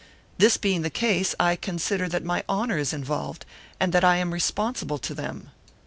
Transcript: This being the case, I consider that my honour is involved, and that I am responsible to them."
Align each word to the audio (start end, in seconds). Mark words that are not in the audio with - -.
This 0.39 0.57
being 0.57 0.81
the 0.81 0.89
case, 0.89 1.35
I 1.39 1.55
consider 1.55 2.09
that 2.09 2.23
my 2.25 2.43
honour 2.49 2.79
is 2.79 2.91
involved, 2.91 3.45
and 3.79 3.93
that 3.93 4.03
I 4.03 4.17
am 4.17 4.33
responsible 4.33 4.97
to 4.97 5.13
them." 5.13 5.51